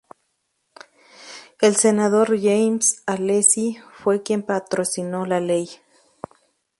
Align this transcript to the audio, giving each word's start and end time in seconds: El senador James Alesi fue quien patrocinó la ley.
El 1.59 1.75
senador 1.75 2.29
James 2.41 3.03
Alesi 3.05 3.77
fue 3.93 4.23
quien 4.23 4.41
patrocinó 4.41 5.27
la 5.27 5.39
ley. 5.39 5.69